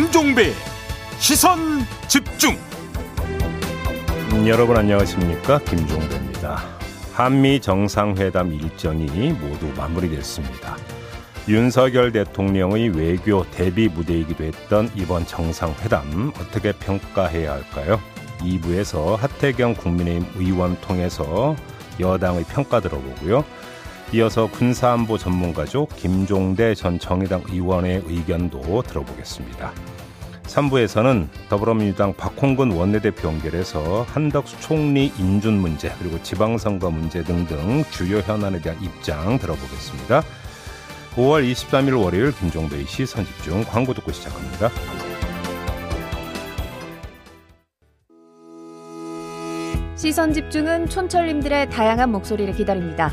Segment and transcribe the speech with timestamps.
[0.00, 0.54] 김종배
[1.18, 1.58] 시선
[2.08, 2.56] 집중.
[4.32, 6.64] 음, 여러분 안녕하십니까 김종배입니다.
[7.12, 10.78] 한미 정상회담 일정이 모두 마무리됐습니다.
[11.48, 18.00] 윤석열 대통령의 외교 대비 무대이기도 했던 이번 정상회담 어떻게 평가해야 할까요?
[18.38, 21.54] 2부에서 하태경 국민의힘 의원 통해서
[22.00, 23.44] 여당의 평가 들어보고요.
[24.12, 29.72] 이어서 군사안보 전문가족 김종대 전 정의당 의원의 의견도 들어보겠습니다.
[30.42, 38.60] 3부에서는 더불어민주당 박홍근 원내대표 연결해서 한덕수 총리 인준 문제 그리고 지방선거 문제 등등 주요 현안에
[38.60, 40.22] 대한 입장 들어보겠습니다.
[41.14, 44.70] 5월 23일 월요일 김종배의 시선 집중 광고 듣고 시작합니다.
[49.94, 53.12] 시선 집중은 촌철님들의 다양한 목소리를 기다립니다.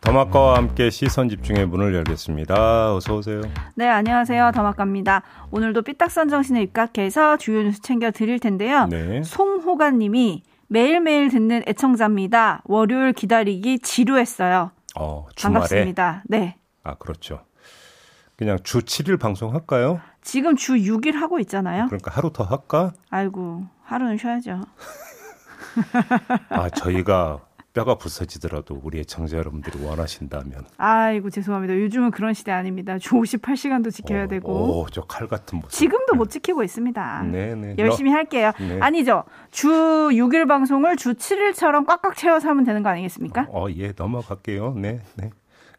[0.00, 2.94] 더마카와 함께 시선 집중의 문을 열겠습니다.
[2.94, 3.42] 어서 오세요.
[3.74, 4.52] 네, 안녕하세요.
[4.54, 5.22] 더마카입니다.
[5.50, 8.86] 오늘도 삐딱선 정신에 입각해서 주요 뉴스 챙겨 드릴 텐데요.
[8.86, 9.22] 네.
[9.22, 12.62] 송호관 님이 매일매일 듣는 애청자입니다.
[12.64, 14.70] 월요일 기다리기 지루했어요.
[14.96, 15.52] 어, 주말에.
[15.54, 16.22] 반갑습니다.
[16.28, 16.56] 네.
[16.82, 17.40] 아, 그렇죠.
[18.36, 20.00] 그냥 주 7일 방송할까요?
[20.22, 21.86] 지금 주 6일 하고 있잖아요.
[21.86, 22.92] 그러니까 하루 더 할까?
[23.10, 24.62] 아이고, 하루는 쉬어야죠.
[26.48, 27.40] 아, 저희가
[27.72, 30.64] 뼈가 부서지더라도 우리 애청자 여러분들이 원하신다면.
[30.76, 31.74] 아이고, 죄송합니다.
[31.78, 32.98] 요즘은 그런 시대 아닙니다.
[32.98, 34.80] 주 58시간도 지켜야 어, 되고.
[34.80, 35.70] 오, 저칼 같은 모습.
[35.78, 37.22] 지금도 못 지키고 있습니다.
[37.30, 37.76] 네네.
[37.78, 38.52] 열심히 할게요.
[38.58, 38.78] 네.
[38.80, 39.24] 아니죠.
[39.52, 43.46] 주 6일 방송을 주 7일처럼 꽉꽉 채워서 하면 되는 거 아니겠습니까?
[43.50, 44.74] 어, 예, 넘어갈게요.
[44.74, 45.30] 네, 네.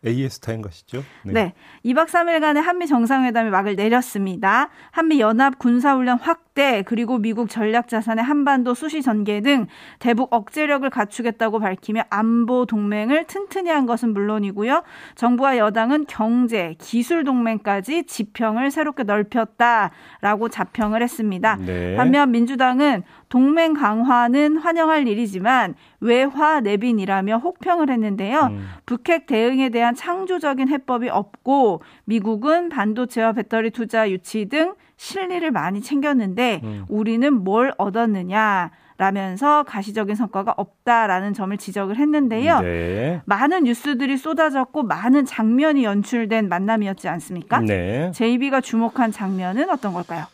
[0.06, 1.04] AS 타임 가시죠?
[1.24, 1.54] 네.
[1.86, 4.70] 2박 3일간의 한미 정상회담이 막을 내렸습니다.
[4.90, 9.68] 한미 연합 군사훈련 확대, 그리고 미국 전략 자산의 한반도 수시 전개 등
[10.00, 14.84] 대북 억제력을 갖추겠다고 밝히며 안보 동맹을 튼튼히 한 것은 물론이고요.
[15.16, 21.58] 정부와 여당은 경제, 기술 동맹까지 지평을 새롭게 넓혔다라고 자평을 했습니다.
[21.58, 21.96] 네.
[21.96, 28.50] 반면 민주당은 동맹 강화는 환영할 일이지만 외화 내빈이라며 혹평을 했는데요.
[28.52, 28.68] 음.
[28.86, 36.60] 북핵 대응에 대한 창조적인 해법이 없고 미국은 반도체와 배터리 투자 유치 등 실리를 많이 챙겼는데
[36.62, 36.86] 음.
[36.90, 42.60] 우리는 뭘 얻었느냐 라면서 가시적인 성과가 없다라는 점을 지적을 했는데요.
[42.60, 43.22] 네.
[43.26, 47.62] 많은 뉴스들이 쏟아졌고 많은 장면이 연출된 만남이었지 않습니까?
[47.62, 48.12] 네.
[48.12, 50.26] JB가 주목한 장면은 어떤 걸까요?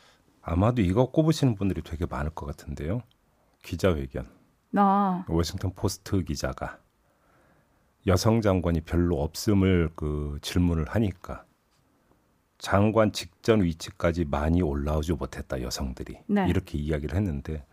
[0.49, 3.01] 아마도 이거 꼽으시는 분들이 되게 많을 것 같은데요.
[3.63, 4.29] 기자회견.
[4.77, 6.79] 어, 워싱턴 포스트 기자가
[8.05, 11.43] 여성 장관이 별로 없음을 그 질문을 하니까
[12.59, 16.47] 장관 직전 위치까지 많이 올라오지 못했다 여성들이 네.
[16.47, 17.65] 이렇게 이야기를 했는데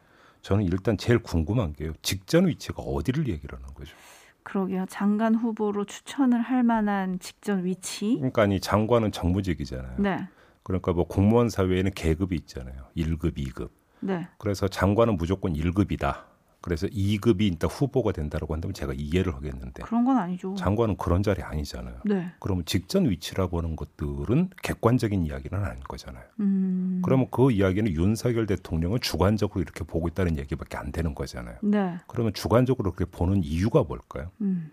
[0.42, 3.94] 저는 일단 제일 궁금한 게요 직전 위치가 어디를 얘기를 하는 거죠?
[4.42, 4.86] 그러게요.
[4.88, 8.16] 장관 후보로 추천을 할 만한 직전 위치.
[8.16, 9.96] 그러니까 이 장관은 정무직이잖아요.
[9.98, 10.28] 네.
[10.64, 12.86] 그러니까 뭐 공무원 사회에는 계급이 있잖아요.
[12.96, 13.70] 1급, 2급.
[14.00, 14.26] 네.
[14.38, 16.24] 그래서 장관은 무조건 1급이다.
[16.64, 20.54] 그래서 2급이 일단 후보가 된다고 한다면 제가 이해를 하겠는데 그런 건 아니죠.
[20.54, 22.00] 장관은 그런 자리 아니잖아요.
[22.06, 22.32] 네.
[22.40, 26.24] 그러면 직전 위치라고 하는 것들은 객관적인 이야기는 아닌 거잖아요.
[26.40, 27.02] 음.
[27.04, 31.58] 그러면 그 이야기는 윤석열 대통령은 주관적으로 이렇게 보고 있다는 얘기밖에 안 되는 거잖아요.
[31.62, 31.98] 네.
[32.06, 34.30] 그러면 주관적으로 그렇게 보는 이유가 뭘까요?
[34.40, 34.70] 음.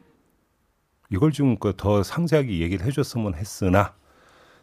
[1.10, 3.96] 이걸 지금 그더 상세하게 얘기를 해줬으면 했으나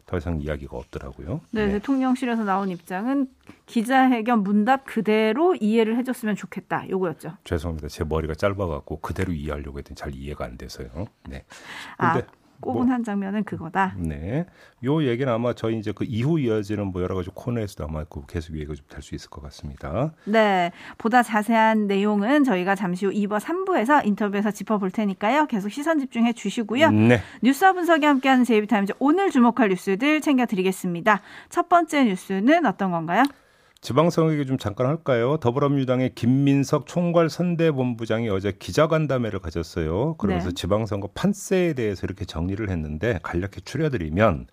[0.09, 1.43] 더 이상 이야기가 없더라고요.
[1.51, 3.29] 네, 대통령실에서 나온 입장은
[3.67, 6.89] 기자회견 문답 그대로 이해를 해줬으면 좋겠다.
[6.89, 7.35] 요거였죠.
[7.45, 7.89] 죄송합니다.
[7.89, 10.89] 제 머리가 짧아갖고 그대로 이해하려고 했더니 잘 이해가 안 돼서요.
[11.29, 11.45] 네.
[11.99, 12.27] 아, 근데
[12.61, 13.95] 꼽은 뭐- 한 장면은 그거다.
[13.97, 14.47] 네.
[14.85, 18.55] 요 얘기는 아마 저희 이제 그 이후 이어지는 뭐 여러 가지 코너에서도 아마 그 계속
[18.55, 20.13] 얘기가 좀 될 수 있을 것 같습니다.
[20.25, 25.47] 네, 보다 자세한 내용은 저희가 잠시 후 2부 3부에서 인터뷰에서 짚어볼 테니까요.
[25.47, 26.91] 계속 시선 집중해 주시고요.
[26.91, 27.21] 네.
[27.43, 31.21] 뉴스와 분석이 함께하는 제이비타임즈 오늘 주목할 뉴스들 챙겨드리겠습니다.
[31.49, 33.23] 첫 번째 뉴스는 어떤 건가요?
[33.81, 35.37] 지방선거 얘기 좀 잠깐 할까요?
[35.39, 40.17] 더불어민주당의 김민석 총괄선대본부장이 어제 기자간담회를 가졌어요.
[40.17, 40.55] 그러면서 네.
[40.55, 44.47] 지방선거 판세에 대해서 이렇게 정리를 했는데 간략히 추려드리면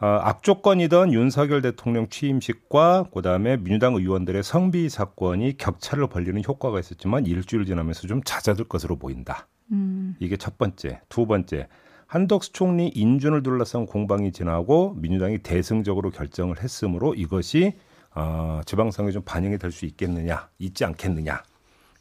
[0.00, 7.66] 어, 악조건이던 윤석열 대통령 취임식과 그다음에 민주당 의원들의 성비 사건이 격차를 벌리는 효과가 있었지만 일주일
[7.66, 9.46] 지나면서 좀 잦아들 것으로 보인다.
[9.72, 11.00] 음, 이게 첫 번째.
[11.08, 11.68] 두 번째.
[12.06, 17.74] 한덕수 총리 인준을 둘러싼 공방이 지나고 민주당이 대승적으로 결정을 했으므로 이것이
[18.14, 21.42] 어, 지방선거에 좀 반영이 될 수 있겠느냐, 있지 않겠느냐.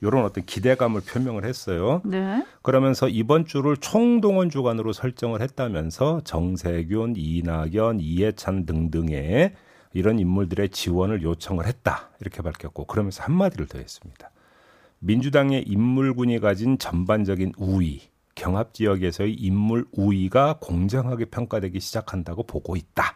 [0.02, 2.02] 이런 어떤 기대감을 표명을 했어요.
[2.06, 2.46] 네.
[2.62, 9.54] 그러면서 이번 주를 총동원 주간으로 설정을 했다면서 정세균, 이낙연, 이해찬 등등의
[9.94, 12.10] 이런 인물들의 지원을 요청을 했다.
[12.22, 14.32] 이렇게 밝혔고 그러면서 한마디를 더 했습니다.
[15.00, 18.02] 민주당의 인물군이 가진 전반적인 우위,
[18.36, 23.16] 경합 지역에서의 인물 우위가 공정하게 평가되기 시작한다고 보고 있다.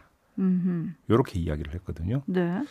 [1.08, 2.22] 이렇게 이야기를 했거든요.
[2.26, 2.62] 네.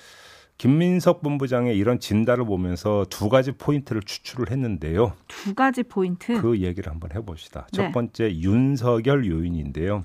[0.58, 5.14] 김민석 본부장의 이런 진단을 보면서 두 가지 포인트를 추출을 했는데요.
[5.28, 6.40] 두 가지 포인트.
[6.42, 7.68] 그 얘기를 한번 해봅시다.
[7.74, 7.78] 네.
[7.78, 10.04] 첫 번째 윤석열 요인인데요.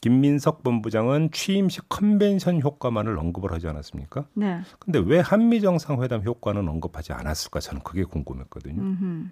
[0.00, 4.26] 김민석 본부장은 취임식 컨벤션 효과만을 언급을 하지 않았습니까?
[4.34, 4.60] 네.
[4.78, 7.60] 근데 왜 한미 정상회담 효과는 언급하지 않았을까?
[7.60, 8.80] 저는 그게 궁금했거든요.
[8.80, 9.26] 음흠.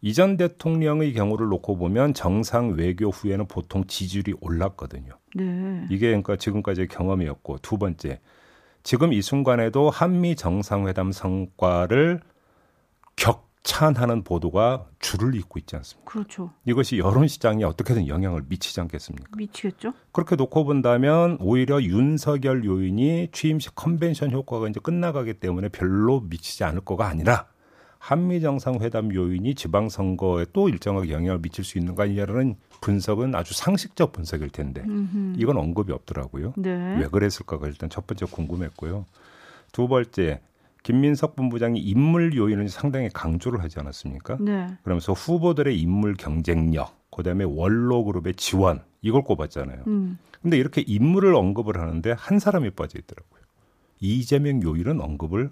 [0.00, 5.12] 이전 대통령의 경우를 놓고 보면 정상 외교 후에는 보통 지지율이 올랐거든요.
[5.34, 5.86] 네.
[5.90, 8.20] 이게 그러니까 지금까지의 경험이었고 두 번째
[8.84, 12.20] 지금 이 순간에도 한미 정상회담 성과를
[13.16, 16.10] 격찬하는 보도가 줄을 잇고 있지 않습니까?
[16.10, 16.52] 그렇죠.
[16.64, 19.30] 이것이 여론 시장에 어떻게든 영향을 미치지 않겠습니까?
[19.36, 19.92] 미치겠죠?
[20.12, 26.82] 그렇게 놓고 본다면 오히려 윤석열 요인이 취임식 컨벤션 효과가 이제 끝나가기 때문에 별로 미치지 않을
[26.82, 27.48] 거가 아니라
[28.08, 33.52] 한미 정상회담 요인이 지방 선거에 또 일정하게 영향을 미칠 수 있는 거 아니냐는 분석은 아주
[33.52, 35.34] 상식적 분석일 텐데 음흠.
[35.36, 36.54] 이건 언급이 없더라고요.
[36.56, 36.96] 네.
[36.98, 39.04] 왜 그랬을까가 일단 첫 번째 궁금했고요.
[39.72, 40.40] 두 번째
[40.82, 44.38] 김민석 본부장이 인물 요인을 상당히 강조를 하지 않았습니까?
[44.40, 44.68] 네.
[44.84, 49.82] 그러면서 후보들의 인물 경쟁력, 그다음에 원로 그룹의 지원 이걸 꼽았잖아요.
[49.86, 50.16] 음.
[50.40, 53.42] 근데 이렇게 인물을 언급을 하는데 한 사람이 빠져 있더라고요.
[54.00, 55.50] 이재명 요인은 언급을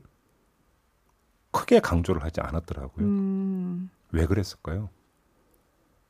[1.56, 3.06] 크게 강조를 하지 않았더라고요.
[3.06, 3.90] 음.
[4.12, 4.90] 왜 그랬을까요?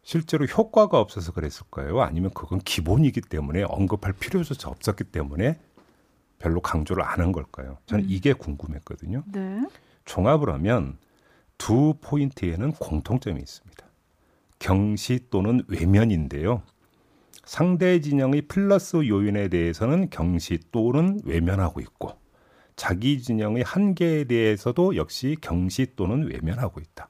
[0.02, 2.00] 실제로 효과가 없어서 그랬을까요?
[2.00, 5.58] 아니면 그건 기본이기 때문에 언급할 필요조차 없었기 때문에
[6.38, 7.78] 별로 강조를 안 한 걸까요?
[7.86, 8.08] 저는 음.
[8.10, 9.22] 이게 궁금했거든요.
[9.32, 9.64] 네.
[10.04, 10.98] 종합을 하면
[11.58, 13.86] 두 포인트에는 공통점이 있습니다.
[14.58, 16.62] 경시 또는 외면인데요.
[17.44, 22.12] 상대 진영의 플러스 요인에 대해서는 경시 또는 외면하고 있고
[22.76, 27.08] 자기 진영의 한계에 대해서도 역시 경시 또는 외면하고 있다.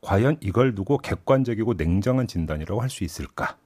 [0.00, 3.56] 과연 이걸 두고 객관적이고 냉정한 진단이라고 할 수 있을까?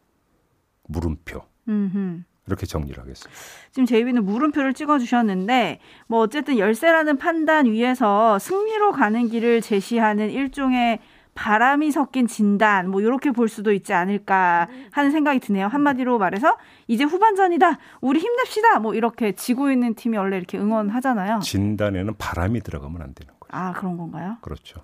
[0.84, 1.42] 물음표.
[1.68, 2.22] 음흠.
[2.46, 3.40] 이렇게 정리를 하겠습니다.
[3.72, 11.00] 지금 제이비는 물음표를 찍어주셨는데 뭐 어쨌든 열세라는 판단 위에서 승리로 가는 길을 제시하는 일종의
[11.42, 15.68] 바람이 섞인 진단 뭐 이렇게 볼 수도 있지 않을까 하는 생각이 드네요.
[15.68, 16.56] 한마디로 말해서
[16.88, 17.78] 이제 후반전이다.
[18.00, 18.80] 우리 힘냅시다.
[18.80, 21.38] 뭐 이렇게 지고 있는 팀이 원래 이렇게 응원하잖아요.
[21.38, 23.56] 진단에는 바람이 들어가면 안 되는 거죠.
[23.56, 24.36] 아 그런 건가요?
[24.40, 24.80] 그렇죠.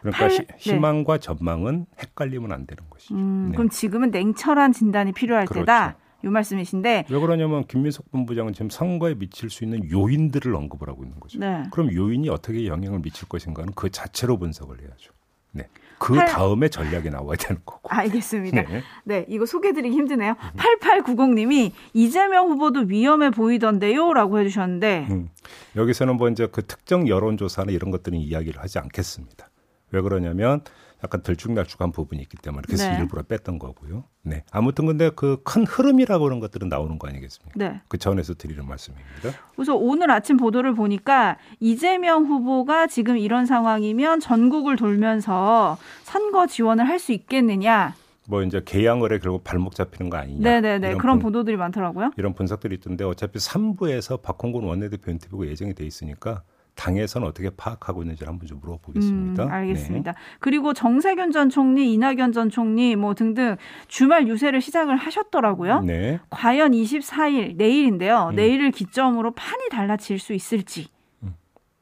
[0.00, 0.54] 그러니까 팔- 희- 네.
[0.58, 3.16] 희망과 전망은 헷갈리면 안 되는 것이죠.
[3.16, 3.56] 음, 네.
[3.56, 5.62] 그럼 지금은 냉철한 진단이 필요할 그렇죠.
[5.62, 5.96] 때다.
[6.24, 11.18] 요 말씀이신데 왜 그러냐면 김민석 본부장은 지금 선거에 미칠 수 있는 요인들을 언급을 하고 있는
[11.18, 11.40] 거죠.
[11.40, 11.64] 네.
[11.72, 15.12] 그럼 요인이 어떻게 영향을 미칠 것인가는 그 자체로 분석을 해야죠.
[15.58, 15.68] 네.
[15.98, 17.88] 그 팔- 다음에 전략이 나와야 되는 거고.
[17.92, 18.62] 알겠습니다.
[18.62, 18.82] 네.
[19.04, 20.36] 네, 이거 소개드리기 힘드네요.
[20.56, 24.12] 8890님이 이재명 후보도 위험해 보이던데요?
[24.12, 25.28] 라고 해주셨는데, 음.
[25.76, 29.48] 여기서는 뭐 이제 그 특정 여론조사나 이런 것들은 이야기를 하지 않겠습니다.
[29.90, 30.60] 왜 그러냐면
[31.04, 32.98] 약간 들쭉날쭉한 부분이 있기 때문에 그래서 네.
[32.98, 34.04] 일부러 뺐던 거고요.
[34.22, 34.42] 네.
[34.50, 37.52] 아무튼 근데 그 큰 흐름이라고 그런 것들은 나오는 거 아니겠습니까?
[37.56, 37.80] 네.
[37.88, 39.30] 그 전에서 드리는 말씀입니다.
[39.54, 46.98] 그래서 오늘 아침 보도를 보니까 이재명 후보가 지금 이런 상황이면 전국을 돌면서 선거 지원을 할
[46.98, 47.94] 수 있겠느냐.
[48.26, 50.40] 뭐 이제 개양을에 결국 발목 잡히는 거 아니냐.
[50.42, 50.86] 네네네.
[50.88, 52.10] 이런 그런 분- 보도들이 많더라고요.
[52.16, 56.42] 이런 분석들이 있던데 어차피 3부에서 박홍근 원내대표 인터뷰가 예정이 돼 있으니까
[56.78, 59.44] 당에서는 어떻게 파악하고 있는지를 한번 좀 물어보겠습니다.
[59.44, 60.12] 음, 알겠습니다.
[60.12, 60.18] 네.
[60.38, 63.56] 그리고 정세균 전 총리, 이낙연 전 총리 뭐 등등
[63.88, 65.80] 주말 유세를 시작을 하셨더라고요.
[65.80, 66.20] 네.
[66.30, 68.28] 과연 24일 내일인데요.
[68.30, 68.36] 음.
[68.36, 70.88] 내일을 기점으로 판이 달라질 수 있을지.
[71.24, 71.34] 음.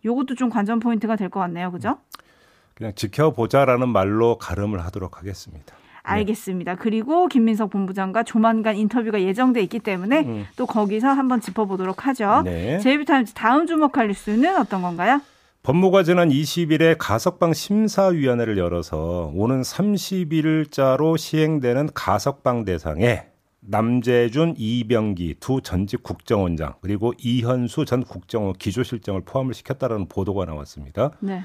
[0.05, 1.71] 요것도 좀 관전 포인트가 될 것 같네요.
[1.71, 1.99] 그죠?
[2.75, 5.77] 그냥 지켜보자라는 말로 가름을 하도록 하겠습니다.
[6.07, 6.77] 알겠습니다.
[6.77, 10.47] 그리고 김민석 본부장과 조만간 인터뷰가 예정돼 있기 때문에 음.
[10.57, 12.43] 또 거기서 한번 짚어보도록 하죠.
[12.45, 12.79] 네.
[12.79, 15.21] 제이비타임즈 다음 주목할 뉴스는 어떤 건가요?
[15.63, 23.27] 법무가 지난 20일에 가석방 심사위원회를 열어서 오는 30일자로 시행되는 가석방 대상에
[23.69, 31.11] 남재준, 이병기 두 전직 국정원장 그리고 이현수 전 국정원 기조실장을 포함을 시켰다라는 보도가 나왔습니다.
[31.19, 31.43] 네.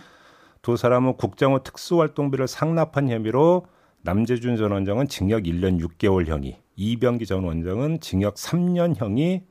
[0.62, 3.66] 두 사람은 국정원 특수활동비를 상납한 혐의로
[4.04, 9.44] 남재준 전 원장은 징역 1년 6개월형이, 이병기 전 원장은 징역 3년형이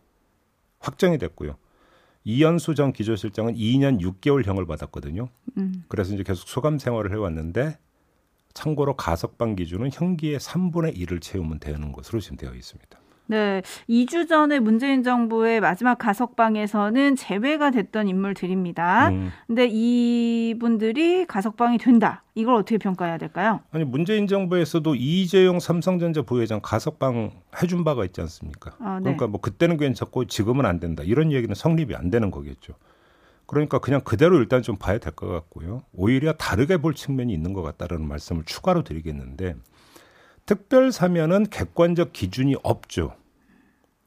[0.78, 1.56] 확정이 됐고요.
[2.24, 5.28] 이현수 전 기조실장은 2년 6개월형을 받았거든요.
[5.56, 5.84] 음.
[5.88, 7.78] 그래서 이제 계속 수감 생활을 해왔는데
[8.52, 12.99] 참고로 가석방 기준은 형기의 3분의 1을 채우면 되는 것으로 지금 되어 있습니다.
[13.30, 19.10] 네, 2주 전에 문재인 정부의 마지막 가석방에서는 제외가 됐던 인물들입니다.
[19.10, 19.30] 음.
[19.46, 22.24] 근데 이분들이 가석방이 된다.
[22.34, 23.60] 이걸 어떻게 평가해야 될까요?
[23.70, 27.30] 아니 문재인 정부에서도 이재용 삼성전자 부회장 가석방
[27.62, 28.72] 해준 바가 있지 않습니까?
[28.80, 29.02] 아, 네.
[29.04, 32.74] 그러니까 뭐 그때는 괜찮고 지금은 안 된다 이런 얘기는 성립이 안 되는 거겠죠.
[33.46, 35.82] 그러니까 그냥 그대로 일단 좀 봐야 될 것 같고요.
[35.92, 39.54] 오히려 다르게 볼 측면이 있는 것 같다라는 말씀을 추가로 드리겠는데
[40.46, 43.12] 특별 사면은 객관적 기준이 없죠.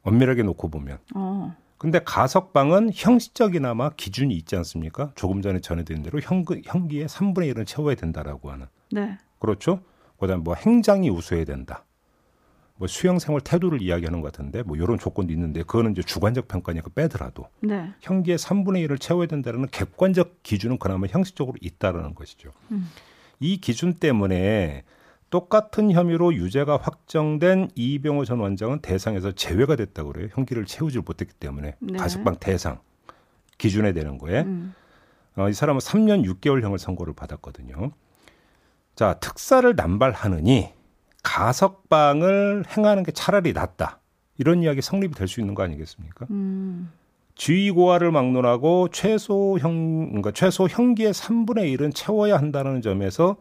[0.04, 1.00] 엄밀하게 놓고 보면.
[1.16, 5.12] 어, 근데 가석방은 형식적이나마 기준이 있지 않습니까?
[5.16, 8.68] 조금 전에 전해드린 대로 형, 형기의 3분의 1은 채워야 된다라고 하는.
[8.92, 9.18] 네.
[9.40, 9.82] 그렇죠?
[10.18, 11.84] 그다음에 뭐 행장이 우수해야 된다.
[12.76, 16.90] 뭐 수영 생활 태도를 이야기하는 것 같은데 뭐 이런 조건도 있는데 그거는 이제 주관적 평가니까
[16.96, 17.94] 빼더라도 네.
[18.02, 22.52] 형기의 3분의 1을 채워야 된다는 객관적 기준은 그나마 형식적으로 있다라는 것이죠.
[22.72, 22.90] 음.
[23.40, 24.84] 이 기준 때문에
[25.34, 30.28] 똑같은 혐의로 유죄가 확정된 이병호 전 원장은 대상에서 제외가 됐다고 그래요.
[30.34, 31.98] 형기를 채우질 못했기 때문에 네.
[31.98, 32.78] 가석방 대상
[33.58, 34.76] 기준에 되는 거에 음.
[35.36, 37.94] 어, 이 사람은 3년 6개월형을 선고를 받았거든요.
[38.94, 40.70] 자, 특사를 남발하느니
[41.24, 44.02] 가석방을 행하는 게 차라리 낫다.
[44.38, 46.28] 이런 이야기 성립이 될 수 있는 거 아니겠습니까?
[46.30, 46.92] 음.
[47.34, 53.38] 지위 고하를 막론하고 최소 형 그러니까 최소 형기의 3분의 1은 채워야 한다는 점에서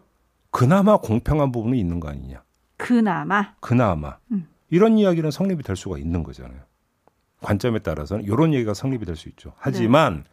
[0.53, 2.45] 그나마 공평한 부분이 있는 거 아니냐.
[2.77, 3.55] 그나마.
[3.61, 4.47] 그나마 음.
[4.71, 6.61] 이런 이야기는 성립이 될 수가 있는 거잖아요.
[7.41, 9.53] 관점에 따라서는 이런 얘기가 성립이 될 수 있죠.
[9.57, 10.25] 하지만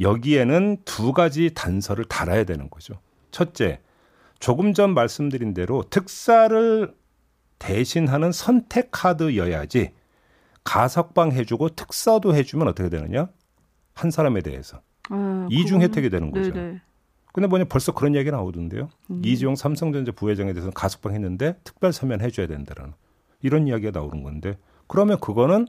[0.00, 2.94] 여기에는 두 가지 단서를 달아야 되는 거죠.
[3.30, 3.80] 첫째,
[4.38, 6.94] 조금 전 말씀드린 대로 특사를
[7.58, 9.92] 대신하는 선택 카드여야지
[10.64, 13.28] 가석방 해주고 특사도 해주면 어떻게 되느냐?
[13.94, 14.80] 한 사람에 대해서
[15.10, 16.52] 어, 이중 혜택이 되는 거죠.
[16.52, 16.80] 네네.
[17.32, 18.88] 근데 뭐냐 벌써 그런 얘기 나오던데요.
[19.10, 19.22] 음.
[19.24, 22.92] 이지용 삼성전자 부회장에 대해서는 가석방 했는데 특별 사면 해줘야 된다는
[23.40, 25.66] 이런 이야기가 나오는 건데 그러면 그거는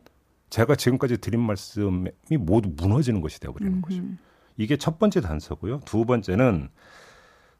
[0.50, 4.02] 제가 지금까지 드린 말씀이 모두 무너지는 것이 되어버리는 거죠.
[4.02, 4.18] 음흠.
[4.58, 5.80] 이게 첫 번째 단서고요.
[5.86, 6.70] 두 번째는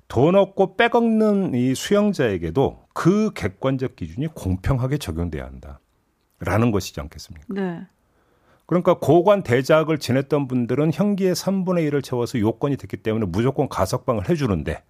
[0.08, 5.50] 돈 없고 빼먹는 이 수용자에게도 그 객관적 기준이 공평하게 적용돼야
[6.40, 7.48] 한다라는 것이지 않겠습니까?
[7.50, 7.88] 네.
[8.66, 14.84] 그러니까 고관 대작을 지냈던 분들은 형기의 3분의 1을 채워서 요건이 됐기 때문에 무조건 가석방을 해주는데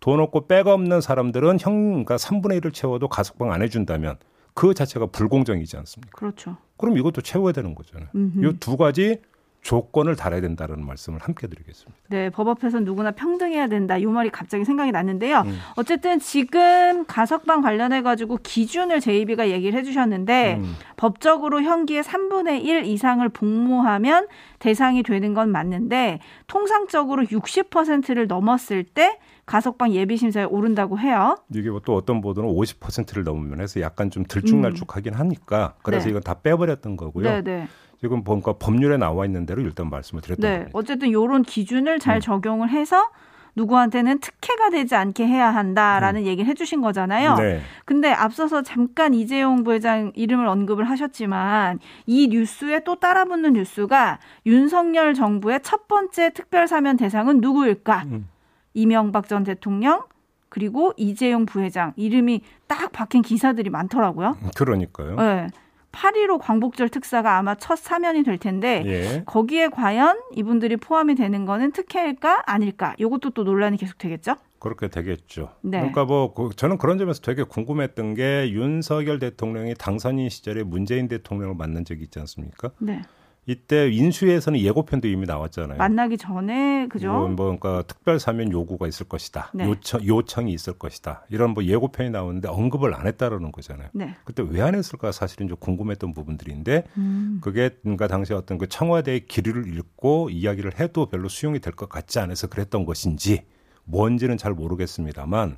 [0.00, 4.16] 돈 없고 빼가 없는 사람들은 형, 그러니까 3분의 1을 채워도 가석방 안 해준다면
[4.54, 6.18] 그 자체가 불공정이지 않습니까?
[6.18, 6.56] 그렇죠.
[6.76, 8.08] 그럼 이것도 채워야 되는 거잖아요.
[8.14, 9.20] 이 두 가지
[9.62, 11.96] 조건을 달아야 된다는 말씀을 함께 드리겠습니다.
[12.08, 13.96] 네, 법 앞에서 누구나 평등해야 된다.
[13.96, 15.42] 이 말이 갑자기 생각이 났는데요.
[15.46, 15.58] 음.
[15.76, 20.74] 어쨌든 지금 가석방 관련해 가지고 기준을 제이비가 얘기를 해주셨는데 음.
[20.96, 24.26] 법적으로 형기의 3분의 1 이상을 복무하면
[24.58, 31.36] 대상이 되는 건 맞는데 통상적으로 60%를 넘었을 때 가석방 예비 심사에 오른다고 해요.
[31.54, 36.10] 이게 뭐또 어떤 보도는 50%를 넘으면 해서 약간 좀 들쭉날쭉하긴 하니까 그래서 네.
[36.10, 37.30] 이건 다 빼버렸던 거고요.
[37.30, 37.68] 네, 네.
[38.02, 40.56] 지금 보니까 법률에 나와 있는 대로 일단 말씀을 드렸던 네.
[40.56, 40.70] 겁니다.
[40.74, 42.20] 어쨌든 요런 기준을 잘 음.
[42.20, 43.10] 적용을 해서
[43.54, 47.36] 누구한테는 특혜가 되지 않게 해야 한다라는 얘기를 해주신 거잖아요.
[47.36, 47.60] 네.
[47.84, 55.60] 근데 앞서서 잠깐 이재용 부회장 이름을 언급을 하셨지만 이 뉴스에 또 따라붙는 뉴스가 윤석열 정부의
[55.62, 58.02] 첫 번째 특별 사면 대상은 누구일까?
[58.06, 58.28] 음.
[58.74, 60.02] 이명박 전 대통령
[60.48, 64.38] 그리고 이재용 부회장 이름이 딱 박힌 기사들이 많더라고요.
[64.56, 65.14] 그러니까요.
[65.16, 65.46] 네.
[65.92, 69.22] 8.15 광복절 특사가 아마 첫 사면이 될 텐데 예.
[69.26, 72.94] 거기에 과연 이분들이 포함이 되는 거는 특혜일까 아닐까?
[72.98, 74.36] 이것도 또 논란이 계속 되겠죠?
[74.58, 75.50] 그렇게 되겠죠.
[75.60, 75.78] 네.
[75.78, 81.54] 그러니까 뭐 그- 저는 그런 점에서 되게 궁금했던 게 윤석열 대통령이 당선인 시절에 문재인 대통령을
[81.56, 82.70] 만난 적이 있지 않습니까?
[82.78, 83.02] 네.
[83.44, 85.76] 이때 인수위에서는 예고편도 이미 나왔잖아요.
[85.76, 87.10] 만나기 전에 그죠?
[87.12, 89.50] 뭐, 뭐 그러니까 특별 사면 요구가 있을 것이다.
[89.52, 89.66] 네.
[89.66, 91.26] 요청 요청이 있을 것이다.
[91.28, 93.88] 이런 뭐 예고편이 나오는데 언급을 안 했다라는 거잖아요.
[93.92, 94.14] 네.
[94.24, 97.40] 그때 왜 안 했을까 사실은 좀 궁금했던 부분들인데 음.
[97.42, 102.20] 그게 그러니까 당시 어떤 그 청와대의 기류를 읽고 이야기를 해도 별로 수용이 될 것 같지
[102.20, 103.44] 않아서 그랬던 것인지
[103.84, 105.56] 뭔지는 잘 모르겠습니다만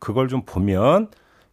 [0.00, 1.10] 그걸 좀 보면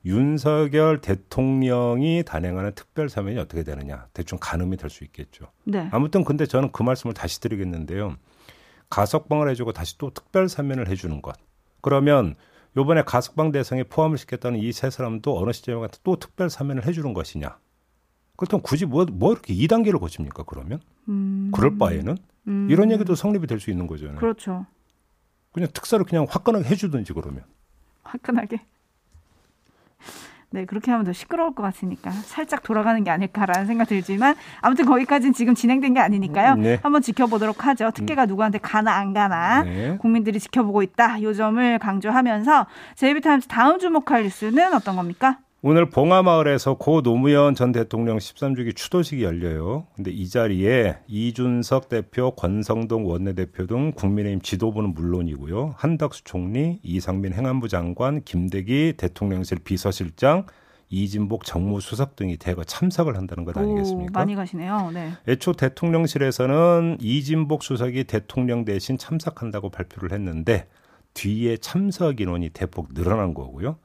[0.07, 5.51] 윤석열 대통령이 단행하는 특별 사면이 어떻게 되느냐 대충 가늠이 될 수 있겠죠.
[5.65, 5.89] 네.
[5.91, 8.15] 아무튼 근데 저는 그 말씀을 다시 드리겠는데요.
[8.89, 11.35] 가석방을 해주고 다시 또 특별 사면을 해주는 것.
[11.81, 12.35] 그러면
[12.77, 17.57] 요번에 가석방 대상에 포함을 시켰다는 이 세 사람도 어느 시점에 또 특별 사면을 해주는 것이냐.
[18.37, 20.79] 그렇다면 굳이 뭐, 뭐 이렇게 2단계를 거칩니까, 그러면?
[21.09, 21.49] 음.
[21.53, 22.17] 그럴 바에는?
[22.47, 22.67] 음.
[22.69, 24.17] 이런 얘기도 성립이 될 수 있는 거잖아요.
[24.17, 24.65] 그렇죠.
[25.51, 27.43] 그냥 특사를 그냥 화끈하게 해주든지 그러면.
[28.03, 28.61] 화끈하게.
[30.49, 35.33] 네, 그렇게 하면 더 시끄러울 것 같으니까 살짝 돌아가는 게 아닐까라는 생각 들지만 아무튼 거기까지는
[35.33, 36.55] 지금 진행된 게 아니니까요.
[36.55, 36.79] 네.
[36.81, 37.91] 한번 지켜보도록 하죠.
[37.93, 39.97] 특혜가 누구한테 가나 안 가나 네.
[39.97, 41.21] 국민들이 지켜보고 있다.
[41.21, 45.39] 요 점을 강조하면서 제이비타임스 다음 주목할 뉴스는 어떤 겁니까?
[45.69, 49.85] 오늘 봉하마을에서 고 노무현 전 대통령 13주기 추도식이 열려요.
[49.97, 55.73] 근데 이 자리에 이준석 대표, 권성동 원내대표 등 국민의힘 지도부는 물론이고요.
[55.75, 60.45] 한덕수 총리, 이상민 행안부 장관, 김대기 대통령실 비서실장,
[60.87, 64.09] 이진복 정무수석 등이 대거 참석을 한다는 것 아니겠습니까?
[64.09, 64.91] 오, 많이 가시네요.
[64.93, 65.11] 네.
[65.27, 70.69] 애초 대통령실에서는 이진복 수석이 대통령 대신 참석한다고 발표를 했는데
[71.13, 73.75] 뒤에 참석 인원이 대폭 늘어난 거고요.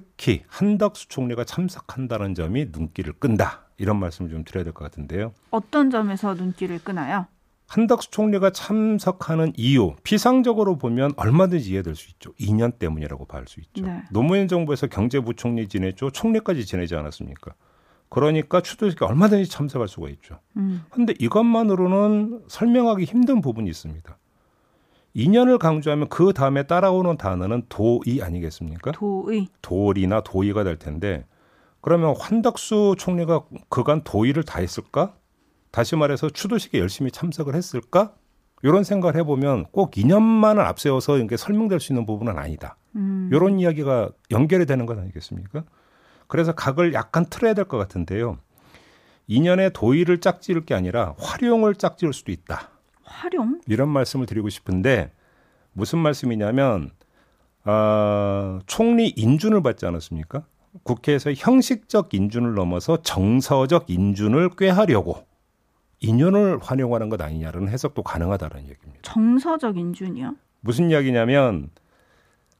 [0.00, 3.62] 특히 한덕수 총리가 참석한다는 점이 눈길을 끈다.
[3.76, 5.32] 이런 말씀을 좀 드려야 될 것 같은데요.
[5.50, 7.26] 어떤 점에서 눈길을 끄나요?
[7.66, 12.32] 한덕수 총리가 참석하는 이유 피상적으로 보면 얼마든지 이해될 수 있죠.
[12.34, 13.84] 2년 때문이라고 볼수 있죠.
[13.84, 14.04] 네.
[14.12, 16.10] 노무현 정부에서 경제부총리 지냈죠.
[16.10, 17.54] 총리까지 지내지 않았습니까?
[18.10, 20.38] 그러니까 추도식에 얼마든지 참석할 수가 있죠.
[20.56, 20.84] 음.
[20.90, 24.16] 근데 이것만으로는 설명하기 힘든 부분이 있습니다.
[25.16, 28.92] 2년을 강조하면 그 다음에 따라오는 단어는 도의 아니겠습니까?
[28.92, 29.48] 도의.
[29.62, 31.26] 도리나 도의가 될 텐데
[31.80, 35.14] 그러면 환덕수 총리가 그간 도의를 다 했을까?
[35.70, 38.12] 다시 말해서 추도식에 열심히 참석을 했을까?
[38.62, 42.76] 이런 생각을 해보면 꼭 2년만을 앞세워서 이게 설명될 수 있는 부분은 아니다.
[42.96, 43.30] 음.
[43.32, 45.64] 이런 이야기가 연결이 되는 것 아니겠습니까?
[46.26, 48.36] 그래서 각을 약간 틀어야 될 것 같은데요.
[49.28, 52.69] 2년의 도의를 짝지을 게 아니라 활용을 짝지을 수도 있다.
[53.10, 53.60] 활용?
[53.66, 55.12] 이런 말씀을 드리고 싶은데
[55.72, 56.90] 무슨 말씀이냐면
[57.64, 60.44] 아, 총리 인준을 받지 않았습니까?
[60.84, 65.26] 국회에서 형식적 인준을 넘어서 정서적 인준을 꾀하려고
[65.98, 69.00] 인연을 활용하는 것 아니냐라는 해석도 가능하다는 얘기입니다.
[69.02, 70.36] 정서적 인준이요?
[70.60, 71.70] 무슨 이야기냐면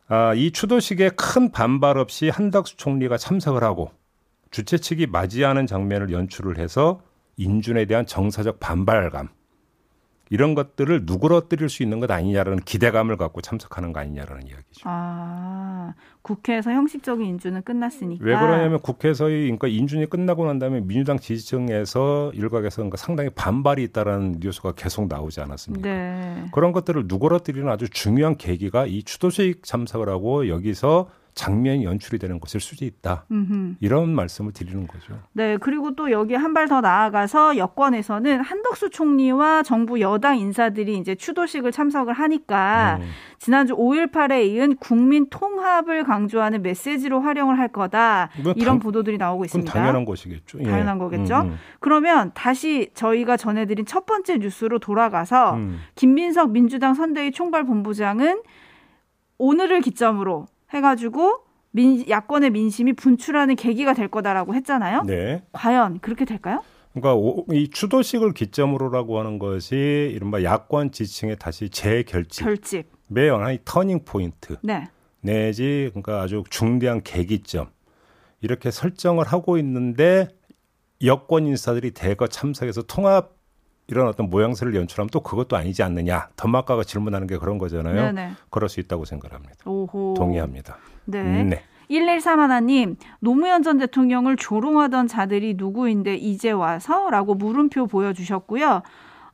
[0.09, 3.93] 아, 이 추도식에 큰 반발 없이 한덕수 총리가 참석을 하고
[4.51, 7.01] 주최 측이 맞이하는 장면을 연출을 해서
[7.37, 9.29] 인준에 대한 정서적 반발감
[10.31, 14.83] 이런 것들을 누그러뜨릴 수 있는 것 아니냐라는 기대감을 갖고 참석하는 거 아니냐라는 이야기죠.
[14.85, 18.25] 아, 국회에서 형식적인 인준은 끝났으니까.
[18.25, 24.37] 왜 그러냐면 국회에서의 그러니까 인준이 끝나고 난 다음에 민주당 지지층에서 일각에서 그러니까 상당히 반발이 있다라는
[24.39, 25.89] 뉴스가 계속 나오지 않았습니까?
[25.89, 26.47] 네.
[26.53, 31.09] 그런 것들을 누그러뜨리는 아주 중요한 계기가 이 추도식 참석을 하고 여기서
[31.41, 33.25] 장면이 연출이 되는 것일 수도 있다.
[33.31, 33.77] 음흠.
[33.81, 35.19] 이런 말씀을 드리는 거죠.
[35.33, 41.73] 네, 그리고 또 여기에 한발 더 나아가서 여권에서는 한덕수 총리와 정부 여당 인사들이 이제 추도식을
[41.73, 43.07] 참석을 하니까 음.
[43.39, 48.29] 지난주 5.18에 이은 국민 통합을 강조하는 메시지로 활용을 할 거다.
[48.39, 49.73] 이런 당- 보도들이 나오고 있습니다.
[49.73, 50.59] 당연한 것이겠죠.
[50.61, 50.65] 예.
[50.65, 51.41] 당연한 거겠죠.
[51.41, 55.79] 음, 그러면 다시 저희가 전해드린 첫 번째 뉴스로 돌아가서 음.
[55.95, 58.43] 김민석 민주당 선대위 총괄본부장은
[59.39, 65.03] 오늘을 기점으로 해가지고 민, 야권의 민심이 분출하는 계기가 될 거다라고 했잖아요.
[65.03, 65.43] 네.
[65.53, 66.63] 과연 그렇게 될까요?
[66.93, 69.77] 그러니까 오- 이 추도식을 기점으로라고 하는 것이
[70.15, 72.87] 이른바 야권 지층의 다시 재결집, 결집.
[73.07, 74.89] 매연 하나의 터닝 포인트 네.
[75.21, 77.69] 내지 그러니까 아주 중대한 계기점
[78.41, 80.29] 이렇게 설정을 하고 있는데
[81.05, 83.40] 여권 인사들이 대거 참석해서 통합
[83.91, 86.29] 이런 어떤 모양새를 연출하면 또 그것도 아니지 않느냐.
[86.37, 88.13] 덤마카가 질문하는 게 그런 거잖아요.
[88.13, 88.33] 네네.
[88.49, 89.55] 그럴 수 있다고 생각합니다.
[89.67, 90.15] 오호.
[90.17, 90.79] 동의합니다.
[91.07, 91.21] 네.
[91.21, 91.65] 음, 네.
[91.89, 97.11] 113 하나님, 노무현 전 대통령을 조롱하던 자들이 누구인데 이제 와서?
[97.11, 98.83] 라고 물음표 보여주셨고요.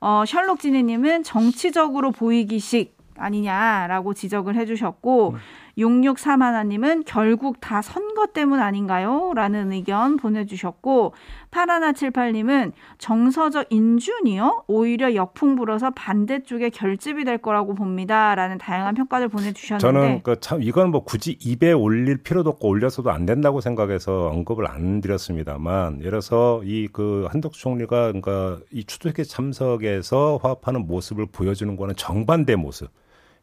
[0.01, 5.37] 어, 셜록 지니님은 정치적으로 보이기식 아니냐라고 지적을 해주셨고, 음.
[5.79, 9.33] 663 하나님은 결국 다 선거 때문 아닌가요?
[9.35, 11.12] 라는 의견 보내주셨고,
[11.50, 14.64] 8178님은 정서적 인준이요?
[14.68, 18.35] 오히려 역풍 불어서 반대쪽에 결집이 될 거라고 봅니다.
[18.35, 23.11] 라는 다양한 평가를 보내주셨는데, 저는 그 참 이건 뭐 굳이 입에 올릴 필요도 없고 올려서도
[23.11, 29.24] 안 된다고 생각해서 언급을 안 드렸습니다만 예를 들어서 이 그 한덕수 총리가 그러니까 이 추도식에
[29.24, 32.88] 참석해서 화합하는 모습을 보여주는 거는 정반대 모습.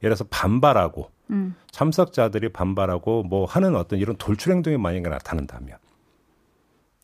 [0.04, 1.56] 예를 들어서 반발하고 음.
[1.72, 5.78] 참석자들이 반발하고 뭐 하는 어떤 이런 돌출 행동이 만약에 나타난다면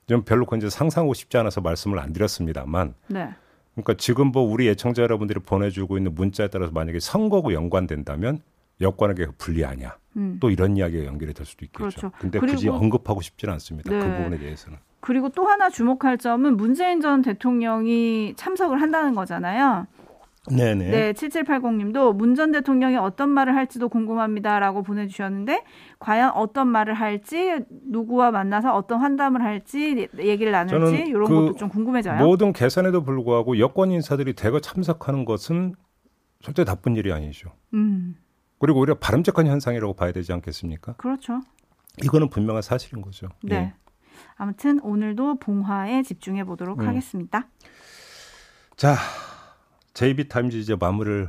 [0.07, 3.29] 좀 별로 그건 상상하고 싶지 않아서 말씀을 안 드렸습니다만 네.
[3.73, 8.41] 그러니까 지금 뭐 우리 애청자 여러분들이 보내주고 있는 문자에 따라서 만약에 선거고 연관된다면
[8.81, 10.37] 여권에게 불리하냐 음.
[10.41, 11.79] 또 이런 이야기가 연결이 될 수도 있겠죠.
[11.79, 12.11] 그렇죠.
[12.19, 13.89] 근데 굳이 언급하고 싶지는 않습니다.
[13.89, 14.17] 그 네.
[14.17, 14.79] 부분에 대해서는.
[15.01, 19.87] 그리고 또 하나 주목할 점은 문재인 전 대통령이 참석을 한다는 거잖아요.
[20.47, 20.89] 네네.
[20.89, 25.63] 네, 7780님도 문 전 대통령이 어떤 말을 할지도 궁금합니다라고 보내주셨는데
[25.99, 31.69] 과연 어떤 말을 할지 누구와 만나서 어떤 환담을 할지 얘기를 나눌지 이런 그 것도 좀
[31.69, 32.25] 궁금해져요.
[32.25, 35.75] 모든 계산에도 불구하고 여권 인사들이 대거 참석하는 것은
[36.41, 37.51] 절대 나쁜 일이 아니죠.
[37.73, 38.15] 음,
[38.59, 40.93] 그리고 오히려 바람직한 현상이라고 봐야 되지 않겠습니까?
[40.93, 41.41] 그렇죠.
[42.03, 43.27] 이거는 분명한 사실인 거죠.
[43.43, 43.55] 네.
[43.55, 43.73] 예.
[44.37, 46.87] 아무튼 오늘도 봉화에 집중해 보도록 음.
[46.87, 47.47] 하겠습니다.
[48.77, 48.95] 자,
[49.99, 51.27] JB 타임즈 이제 마무리를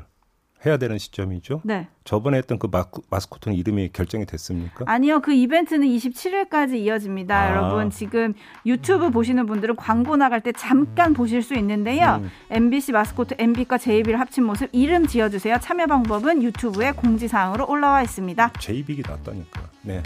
[0.65, 1.63] 해야 되는 시점이죠.
[1.65, 1.89] 네.
[2.05, 4.85] 저번에 했던 그 마크, 마스코트는 이름이 결정이 됐습니까?
[4.87, 7.37] 아니요, 그 이벤트는 27일까지 이어집니다.
[7.37, 7.51] 아.
[7.51, 12.21] 여러분 지금 유튜브 보시는 분들은 광고 나갈 때 잠깐 보실 수 있는데요.
[12.23, 12.31] 음.
[12.51, 15.59] MBC 마스코트 MB과 JB를 합친 모습 이름 지어주세요.
[15.61, 18.53] 참여 방법은 유튜브에 공지사항으로 올라와 있습니다.
[18.61, 19.63] JB가 낫다니까.
[19.83, 20.01] 네,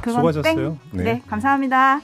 [0.00, 0.78] 그건 수고하셨어요.
[0.92, 1.04] 땡.
[1.04, 2.00] 네, 감사합니다.